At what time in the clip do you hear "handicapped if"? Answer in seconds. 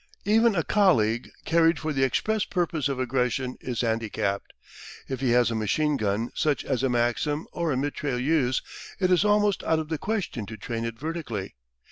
3.81-5.19